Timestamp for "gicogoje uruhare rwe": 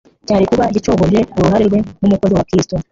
0.75-1.79